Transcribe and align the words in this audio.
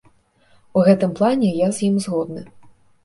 У 0.79 0.85
гэтым 0.87 1.13
плане 1.21 1.53
я 1.65 1.71
з 1.81 1.87
ім 1.89 2.03
згодны. 2.07 2.47